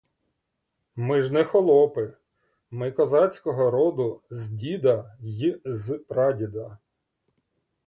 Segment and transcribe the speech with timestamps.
[0.95, 2.13] Ми ж не хлопи,
[2.71, 6.77] ми козацького роду з діда й з прадіда.